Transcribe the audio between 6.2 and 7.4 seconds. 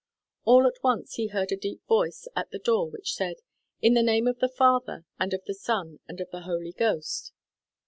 the Holy Ghost."